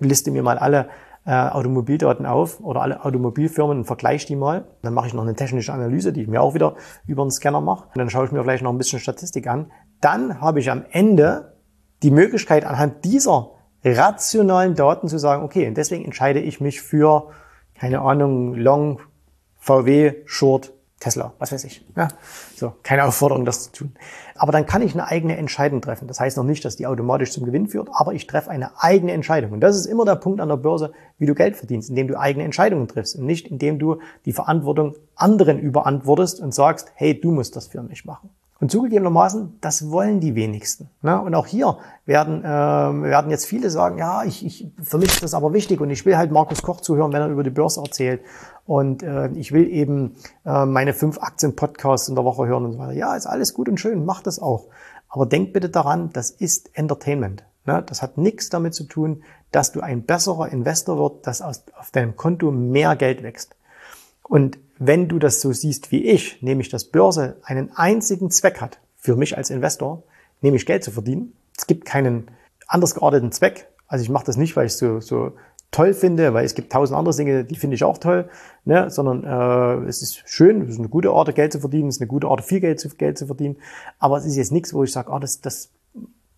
liste 0.00 0.32
mir 0.32 0.42
mal 0.42 0.58
alle 0.58 0.88
äh, 1.26 1.32
Automobildaten 1.32 2.26
auf 2.26 2.60
oder 2.60 2.82
alle 2.82 3.04
Automobilfirmen 3.04 3.78
und 3.78 3.84
vergleiche 3.84 4.26
die 4.26 4.36
mal. 4.36 4.64
Dann 4.82 4.94
mache 4.94 5.08
ich 5.08 5.14
noch 5.14 5.22
eine 5.22 5.34
technische 5.34 5.72
Analyse, 5.72 6.12
die 6.12 6.22
ich 6.22 6.28
mir 6.28 6.40
auch 6.40 6.54
wieder 6.54 6.76
über 7.06 7.22
einen 7.22 7.30
Scanner 7.30 7.60
mache. 7.60 7.84
Und 7.84 7.98
dann 7.98 8.10
schaue 8.10 8.26
ich 8.26 8.32
mir 8.32 8.42
vielleicht 8.42 8.62
noch 8.62 8.72
ein 8.72 8.78
bisschen 8.78 9.00
Statistik 9.00 9.46
an. 9.46 9.70
Dann 10.00 10.40
habe 10.40 10.60
ich 10.60 10.70
am 10.70 10.84
Ende 10.90 11.56
die 12.02 12.10
Möglichkeit, 12.10 12.64
anhand 12.64 13.04
dieser 13.04 13.50
rationalen 13.84 14.74
Daten 14.74 15.08
zu 15.08 15.18
sagen, 15.18 15.42
okay, 15.42 15.66
und 15.68 15.76
deswegen 15.76 16.04
entscheide 16.04 16.40
ich 16.40 16.60
mich 16.60 16.80
für, 16.80 17.28
keine 17.78 18.00
Ahnung, 18.00 18.54
Long, 18.54 19.00
VW, 19.56 20.22
Short, 20.24 20.72
Tesla, 21.00 21.32
was 21.38 21.50
weiß 21.50 21.64
ich. 21.64 21.84
Ja, 21.96 22.08
so, 22.54 22.74
keine 22.82 23.04
Aufforderung, 23.04 23.46
das 23.46 23.64
zu 23.64 23.72
tun. 23.72 23.94
Aber 24.34 24.52
dann 24.52 24.66
kann 24.66 24.82
ich 24.82 24.92
eine 24.92 25.06
eigene 25.06 25.36
Entscheidung 25.38 25.80
treffen. 25.80 26.06
Das 26.06 26.20
heißt 26.20 26.36
noch 26.36 26.44
nicht, 26.44 26.62
dass 26.64 26.76
die 26.76 26.86
automatisch 26.86 27.32
zum 27.32 27.46
Gewinn 27.46 27.68
führt, 27.68 27.88
aber 27.92 28.12
ich 28.12 28.26
treffe 28.26 28.50
eine 28.50 28.82
eigene 28.82 29.12
Entscheidung. 29.12 29.52
Und 29.52 29.60
das 29.60 29.76
ist 29.76 29.86
immer 29.86 30.04
der 30.04 30.16
Punkt 30.16 30.40
an 30.40 30.50
der 30.50 30.56
Börse, 30.56 30.92
wie 31.18 31.24
du 31.24 31.34
Geld 31.34 31.56
verdienst, 31.56 31.88
indem 31.88 32.06
du 32.06 32.18
eigene 32.18 32.44
Entscheidungen 32.44 32.86
triffst 32.86 33.16
und 33.16 33.24
nicht 33.24 33.48
indem 33.48 33.78
du 33.78 34.00
die 34.26 34.34
Verantwortung 34.34 34.94
anderen 35.16 35.58
überantwortest 35.58 36.38
und 36.40 36.54
sagst, 36.54 36.92
hey, 36.94 37.18
du 37.18 37.32
musst 37.32 37.56
das 37.56 37.68
für 37.68 37.82
mich 37.82 38.04
machen. 38.04 38.28
Und 38.60 38.70
zugegebenermaßen, 38.70 39.56
das 39.62 39.90
wollen 39.90 40.20
die 40.20 40.34
wenigsten. 40.34 40.90
Ne? 41.00 41.18
Und 41.18 41.34
auch 41.34 41.46
hier 41.46 41.78
werden, 42.04 42.44
äh, 42.44 42.46
werden 42.46 43.30
jetzt 43.30 43.46
viele 43.46 43.70
sagen, 43.70 43.96
ja, 43.96 44.22
ich, 44.24 44.44
ich, 44.44 44.68
für 44.82 44.98
mich 44.98 45.08
ist 45.08 45.22
das 45.22 45.32
aber 45.32 45.54
wichtig 45.54 45.80
und 45.80 45.88
ich 45.88 46.04
will 46.04 46.18
halt 46.18 46.30
Markus 46.30 46.62
Koch 46.62 46.82
zuhören, 46.82 47.12
wenn 47.12 47.22
er 47.22 47.28
über 47.28 47.42
die 47.42 47.50
Börse 47.50 47.80
erzählt. 47.80 48.20
Und 48.66 49.02
äh, 49.02 49.28
ich 49.28 49.52
will 49.52 49.66
eben 49.66 50.16
äh, 50.44 50.66
meine 50.66 50.92
fünf 50.92 51.18
Aktien-Podcasts 51.18 52.08
in 52.08 52.14
der 52.14 52.24
Woche 52.24 52.46
hören 52.46 52.66
und 52.66 52.72
so 52.74 52.78
weiter. 52.78 52.92
Ja, 52.92 53.16
ist 53.16 53.26
alles 53.26 53.54
gut 53.54 53.68
und 53.68 53.80
schön, 53.80 54.04
mach 54.04 54.22
das 54.22 54.38
auch. 54.38 54.66
Aber 55.08 55.24
denk 55.24 55.54
bitte 55.54 55.70
daran, 55.70 56.10
das 56.12 56.30
ist 56.30 56.76
Entertainment. 56.76 57.44
Ne? 57.64 57.82
Das 57.86 58.02
hat 58.02 58.18
nichts 58.18 58.50
damit 58.50 58.74
zu 58.74 58.84
tun, 58.84 59.22
dass 59.52 59.72
du 59.72 59.80
ein 59.80 60.02
besserer 60.02 60.50
Investor 60.50 60.98
wird, 60.98 61.26
dass 61.26 61.40
aus, 61.40 61.64
auf 61.78 61.90
deinem 61.90 62.14
Konto 62.14 62.50
mehr 62.50 62.94
Geld 62.94 63.22
wächst. 63.22 63.56
Und 64.30 64.58
wenn 64.78 65.08
du 65.08 65.18
das 65.18 65.40
so 65.40 65.52
siehst 65.52 65.90
wie 65.90 66.04
ich, 66.04 66.40
nämlich 66.40 66.68
dass 66.68 66.84
Börse 66.84 67.36
einen 67.42 67.72
einzigen 67.74 68.30
Zweck 68.30 68.60
hat, 68.60 68.78
für 68.96 69.16
mich 69.16 69.36
als 69.36 69.50
Investor, 69.50 70.04
nämlich 70.40 70.66
Geld 70.66 70.84
zu 70.84 70.92
verdienen. 70.92 71.32
Es 71.58 71.66
gibt 71.66 71.84
keinen 71.84 72.30
anders 72.68 72.94
gearteten 72.94 73.32
Zweck. 73.32 73.68
Also 73.88 74.04
ich 74.04 74.08
mache 74.08 74.24
das 74.24 74.36
nicht, 74.36 74.54
weil 74.54 74.66
ich 74.66 74.74
es 74.74 74.78
so, 74.78 75.00
so 75.00 75.32
toll 75.72 75.94
finde, 75.94 76.32
weil 76.32 76.44
es 76.44 76.54
gibt 76.54 76.70
tausend 76.70 76.96
andere 76.96 77.16
Dinge, 77.16 77.44
die 77.44 77.56
finde 77.56 77.74
ich 77.74 77.82
auch 77.82 77.98
toll, 77.98 78.28
ne? 78.64 78.88
sondern 78.88 79.24
äh, 79.24 79.88
es 79.88 80.00
ist 80.00 80.22
schön, 80.26 80.62
es 80.62 80.74
ist 80.74 80.78
eine 80.78 80.88
gute 80.88 81.10
Art, 81.10 81.34
Geld 81.34 81.52
zu 81.52 81.58
verdienen, 81.58 81.88
es 81.88 81.96
ist 81.96 82.00
eine 82.00 82.08
gute 82.08 82.28
Art, 82.28 82.44
viel 82.44 82.60
Geld 82.60 82.78
zu, 82.78 82.88
Geld 82.90 83.18
zu 83.18 83.26
verdienen, 83.26 83.56
aber 83.98 84.16
es 84.16 84.26
ist 84.26 84.36
jetzt 84.36 84.52
nichts, 84.52 84.72
wo 84.74 84.84
ich 84.84 84.92
sage, 84.92 85.10
oh, 85.12 85.18
das, 85.18 85.40
das, 85.40 85.70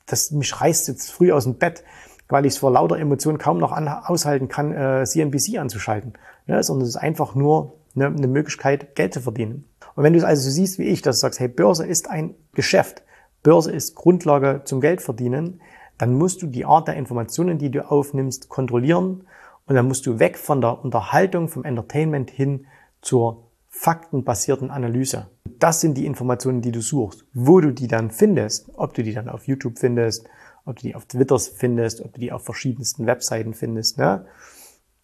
das 0.07 0.31
mich 0.31 0.61
reißt 0.61 0.89
jetzt 0.89 1.11
früh 1.11 1.33
aus 1.33 1.45
dem 1.45 1.55
Bett, 1.55 1.85
weil 2.29 2.47
ich 2.47 2.55
es 2.55 2.59
vor 2.59 2.71
lauter 2.71 2.99
Emotionen 2.99 3.39
kaum 3.39 3.59
noch 3.59 3.73
an, 3.73 3.89
aushalten 3.89 4.49
kann, 4.49 4.73
äh, 4.73 5.05
CNBC 5.05 5.59
anzuschalten, 5.59 6.15
ne? 6.47 6.63
sondern 6.63 6.83
es 6.85 6.91
ist 6.91 7.01
einfach 7.01 7.35
nur 7.35 7.75
eine, 7.95 8.07
eine 8.07 8.29
Möglichkeit, 8.29 8.95
Geld 8.95 9.15
zu 9.15 9.21
verdienen. 9.21 9.65
Und 9.95 10.05
wenn 10.05 10.13
du 10.13 10.19
es 10.19 10.25
also 10.25 10.43
so 10.43 10.51
siehst 10.51 10.79
wie 10.79 10.85
ich, 10.85 11.03
dass 11.03 11.17
du 11.17 11.21
sagst, 11.21 11.41
hey, 11.41 11.49
Börse 11.49 11.87
ist 11.87 12.09
ein 12.09 12.35
Geschäft, 12.55 13.03
Börse 13.43 13.73
ist 13.73 13.95
Grundlage 13.95 14.63
zum 14.65 14.81
Geldverdienen, 14.81 15.61
dann 15.99 16.15
musst 16.15 16.43
du 16.43 16.47
die 16.47 16.65
Art 16.65 16.89
der 16.89 16.97
Informationen, 16.97 17.59
die 17.59 17.71
du 17.71 17.89
aufnimmst, 17.89 18.49
kontrollieren 18.49 19.27
und 19.67 19.75
dann 19.75 19.87
musst 19.87 20.07
du 20.07 20.19
weg 20.19 20.39
von 20.39 20.61
der 20.61 20.85
Unterhaltung, 20.85 21.49
vom 21.49 21.65
Entertainment 21.65 22.31
hin 22.31 22.67
zur 23.01 23.49
faktenbasierten 23.69 24.71
Analyse. 24.71 25.29
Das 25.59 25.81
sind 25.81 25.95
die 25.97 26.07
Informationen, 26.07 26.61
die 26.61 26.73
du 26.73 26.81
suchst. 26.81 27.25
Wo 27.33 27.61
du 27.61 27.73
die 27.73 27.89
dann 27.89 28.11
findest, 28.11 28.71
ob 28.75 28.95
du 28.95 29.03
die 29.03 29.15
dann 29.15 29.29
auf 29.29 29.47
YouTube 29.47 29.79
findest, 29.79 30.29
ob 30.65 30.77
du 30.77 30.83
die 30.83 30.95
auf 30.95 31.07
Twitter 31.07 31.39
findest, 31.39 32.01
ob 32.01 32.13
du 32.13 32.21
die 32.21 32.33
auf 32.33 32.45
verschiedensten 32.45 33.07
Webseiten 33.07 33.55
findest, 33.55 33.99
ne? 33.99 34.27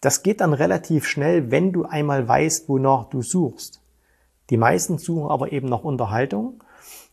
Das 0.01 0.23
geht 0.23 0.41
dann 0.41 0.53
relativ 0.53 1.05
schnell, 1.05 1.51
wenn 1.51 1.73
du 1.73 1.83
einmal 1.83 2.27
weißt, 2.27 2.69
wonach 2.69 3.09
du 3.09 3.21
suchst. 3.21 3.81
Die 4.49 4.57
meisten 4.57 4.97
suchen 4.97 5.29
aber 5.29 5.51
eben 5.51 5.67
nach 5.67 5.83
Unterhaltung. 5.83 6.63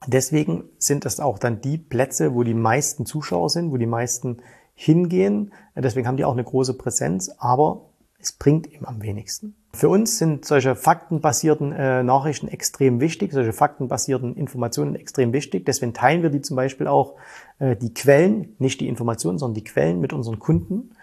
Deswegen 0.07 0.65
sind 0.79 1.05
das 1.05 1.21
auch 1.21 1.39
dann 1.39 1.61
die 1.61 1.79
Plätze, 1.79 2.35
wo 2.35 2.45
die 2.45 2.55
meisten 2.55 3.07
Zuschauer 3.07 3.51
sind, 3.51 3.73
wo 3.73 3.77
die 3.77 3.87
meisten 3.87 4.39
hingehen. 4.75 5.53
Deswegen 5.75 6.07
haben 6.07 6.17
die 6.17 6.25
auch 6.25 6.33
eine 6.33 6.45
große 6.45 6.75
Präsenz, 6.75 7.31
aber 7.39 7.87
es 8.19 8.33
bringt 8.33 8.73
eben 8.73 8.87
am 8.87 9.03
wenigsten. 9.03 9.57
Für 9.73 9.89
uns 9.89 10.19
sind 10.19 10.45
solche 10.45 10.75
faktenbasierten 10.75 11.73
äh, 11.73 12.03
Nachrichten 12.03 12.49
extrem 12.49 13.01
wichtig, 13.01 13.33
solche 13.33 13.53
faktenbasierten 13.53 14.35
Informationen 14.37 14.95
extrem 14.95 15.33
wichtig. 15.33 15.67
Deswegen 15.67 15.93
teilen 15.93 16.23
wir 16.23 16.31
die 16.31 16.41
zum 16.41 16.57
Beispiel 16.57 16.87
auch 16.87 17.17
äh, 17.59 17.77
die 17.77 17.93
Quellen, 17.93 18.55
nicht 18.59 18.81
die 18.81 18.89
Informationen, 18.89 19.39
sondern 19.39 19.55
die 19.55 19.65
Quellen 19.65 20.01
mit 20.01 20.13
unseren 20.13 20.39
Kunden. 20.39 20.96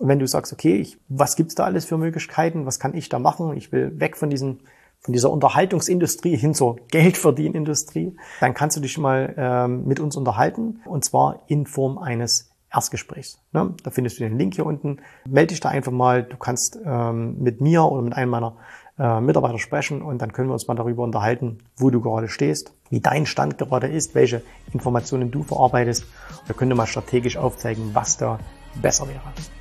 Und 0.00 0.08
wenn 0.08 0.18
du 0.18 0.26
sagst, 0.26 0.52
okay, 0.52 0.76
ich, 0.76 0.98
was 1.08 1.36
gibt's 1.36 1.54
da 1.54 1.64
alles 1.64 1.84
für 1.84 1.98
Möglichkeiten, 1.98 2.66
was 2.66 2.80
kann 2.80 2.94
ich 2.94 3.08
da 3.08 3.18
machen, 3.18 3.56
ich 3.56 3.70
will 3.70 4.00
weg 4.00 4.16
von 4.16 4.30
diesen 4.30 4.60
von 5.02 5.14
dieser 5.14 5.30
Unterhaltungsindustrie 5.30 6.36
hin 6.36 6.52
zur 6.52 6.76
Geldverdienindustrie, 6.88 8.16
dann 8.40 8.52
kannst 8.52 8.76
du 8.76 8.80
dich 8.82 8.98
mal 8.98 9.34
ähm, 9.36 9.86
mit 9.86 9.98
uns 9.98 10.14
unterhalten 10.14 10.80
und 10.84 11.04
zwar 11.06 11.42
in 11.46 11.64
Form 11.66 11.96
eines 11.96 12.50
Erstgesprächs. 12.72 13.40
Ne? 13.52 13.74
Da 13.82 13.90
findest 13.90 14.18
du 14.18 14.24
den 14.24 14.38
Link 14.38 14.54
hier 14.54 14.66
unten. 14.66 14.98
Melde 15.26 15.48
dich 15.48 15.60
da 15.60 15.70
einfach 15.70 15.90
mal. 15.90 16.22
Du 16.22 16.36
kannst 16.36 16.78
ähm, 16.84 17.38
mit 17.38 17.60
mir 17.60 17.84
oder 17.84 18.02
mit 18.02 18.12
einem 18.12 18.30
meiner 18.30 18.56
äh, 18.98 19.20
Mitarbeiter 19.20 19.58
sprechen 19.58 20.02
und 20.02 20.20
dann 20.20 20.32
können 20.32 20.50
wir 20.50 20.52
uns 20.52 20.68
mal 20.68 20.74
darüber 20.74 21.02
unterhalten, 21.02 21.58
wo 21.76 21.90
du 21.90 22.00
gerade 22.00 22.28
stehst, 22.28 22.74
wie 22.90 23.00
dein 23.00 23.24
Stand 23.26 23.58
gerade 23.58 23.88
ist, 23.88 24.14
welche 24.14 24.42
Informationen 24.72 25.30
du 25.30 25.42
verarbeitest. 25.42 26.04
Wir 26.46 26.54
können 26.54 26.76
mal 26.76 26.86
strategisch 26.86 27.38
aufzeigen, 27.38 27.90
was 27.94 28.18
da 28.18 28.38
besser 28.76 29.08
wäre. 29.08 29.20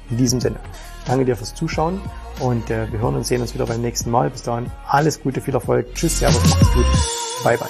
In 0.10 0.18
diesem 0.18 0.40
Sinne, 0.40 0.60
danke 1.06 1.26
dir 1.26 1.36
fürs 1.36 1.56
Zuschauen 1.56 2.02
und 2.40 2.70
äh, 2.70 2.92
wir 2.92 3.00
hören 3.00 3.16
und 3.16 3.26
sehen 3.26 3.42
uns 3.42 3.54
wieder 3.54 3.66
beim 3.66 3.82
nächsten 3.82 4.12
Mal. 4.12 4.30
Bis 4.30 4.44
dahin, 4.44 4.72
alles 4.88 5.22
Gute, 5.22 5.42
viel 5.42 5.54
Erfolg. 5.54 5.94
Tschüss, 5.96 6.20
Servus, 6.20 6.44
macht's 6.50 6.74
gut. 6.74 6.86
Bye, 7.44 7.58
bye. 7.58 7.70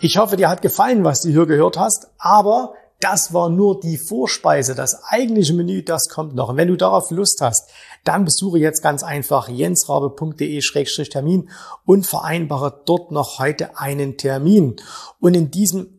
Ich 0.00 0.18
hoffe, 0.18 0.36
dir 0.36 0.48
hat 0.48 0.62
gefallen, 0.62 1.04
was 1.04 1.22
du 1.22 1.30
hier 1.30 1.46
gehört 1.46 1.78
hast, 1.78 2.08
aber 2.18 2.74
das 3.02 3.34
war 3.34 3.48
nur 3.48 3.80
die 3.80 3.98
Vorspeise. 3.98 4.76
Das 4.76 5.02
eigentliche 5.04 5.54
Menü, 5.54 5.82
das 5.82 6.08
kommt 6.08 6.36
noch. 6.36 6.50
Und 6.50 6.56
wenn 6.56 6.68
du 6.68 6.76
darauf 6.76 7.10
Lust 7.10 7.40
hast, 7.40 7.68
dann 8.04 8.24
besuche 8.24 8.60
jetzt 8.60 8.80
ganz 8.80 9.02
einfach 9.02 9.48
jensrabe.de-termin 9.48 11.50
und 11.84 12.06
vereinbare 12.06 12.80
dort 12.84 13.10
noch 13.10 13.40
heute 13.40 13.76
einen 13.76 14.18
Termin. 14.18 14.76
Und 15.18 15.34
in 15.34 15.50
diesem 15.50 15.98